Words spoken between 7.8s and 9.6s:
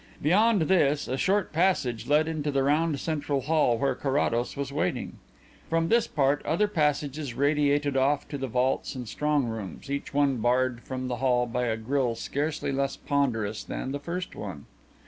off to the vaults and strong